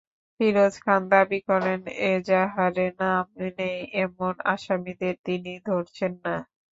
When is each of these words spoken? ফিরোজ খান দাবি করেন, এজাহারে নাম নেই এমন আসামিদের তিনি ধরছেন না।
ফিরোজ 0.35 0.73
খান 0.83 1.01
দাবি 1.11 1.39
করেন, 1.49 1.79
এজাহারে 2.11 2.87
নাম 3.01 3.25
নেই 3.51 3.75
এমন 4.03 4.33
আসামিদের 4.53 5.15
তিনি 5.25 5.53
ধরছেন 5.67 6.11
না। 6.25 6.35